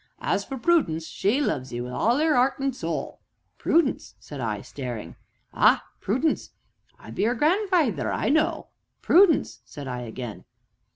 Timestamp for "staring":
4.61-5.15